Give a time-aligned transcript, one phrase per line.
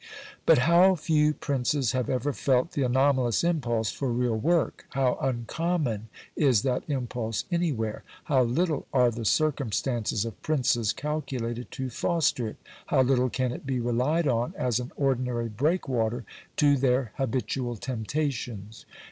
[0.47, 6.09] But how few princes have ever felt the anomalous impulse for real work; how uncommon
[6.35, 12.57] is that impulse anywhere; how little are the circumstances of princes calculated to foster it;
[12.87, 16.25] how little can it be relied on as an ordinary breakwater
[16.55, 18.87] to their habitual temptations!